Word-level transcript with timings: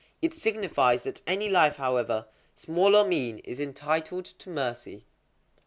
It 0.19 0.33
signifies 0.33 1.03
that 1.03 1.21
any 1.27 1.47
life, 1.47 1.75
however 1.75 2.25
small 2.55 2.95
or 2.95 3.05
mean, 3.07 3.37
is 3.43 3.59
entitled 3.59 4.25
to 4.25 4.49
mercy. 4.49 5.05